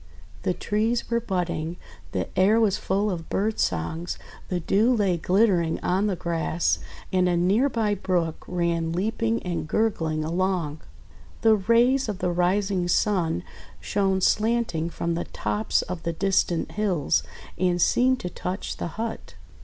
The 0.41 0.55
trees 0.55 1.11
were 1.11 1.19
budding, 1.19 1.77
the 2.11 2.27
air 2.35 2.59
was 2.59 2.79
full 2.79 3.11
of 3.11 3.29
bird 3.29 3.59
songs, 3.59 4.17
the 4.49 4.59
dew 4.59 4.91
lay 4.95 5.15
glittering 5.15 5.79
on 5.81 6.07
the 6.07 6.15
grass, 6.15 6.79
and 7.13 7.29
a 7.29 7.37
near 7.37 7.69
by 7.69 7.93
brook 7.93 8.43
ran 8.47 8.93
leaping 8.93 9.43
and 9.43 9.67
gurgling 9.67 10.23
along. 10.23 10.81
The 11.43 11.53
rays 11.55 12.09
of 12.09 12.17
the 12.17 12.31
rising 12.31 12.87
Sun 12.87 13.43
shone 13.79 14.21
slanting 14.21 14.89
from 14.89 15.13
the 15.13 15.25
tops 15.25 15.83
of 15.83 16.01
the 16.01 16.13
distant 16.13 16.71
hills, 16.71 17.21
and 17.59 17.79
seemed 17.79 18.19
to 18.21 18.29
touch 18.31 18.77
the 18.77 18.87
hut. 18.97 19.35